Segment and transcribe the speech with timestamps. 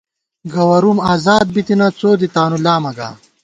[0.53, 3.09] گوَروم اَزاد بِتَنہ، څو دی تانُو لامہ گا